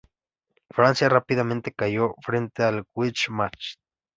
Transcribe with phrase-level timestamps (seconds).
[0.73, 3.77] Francia rápidamente cayó frente a la Wehrmacht.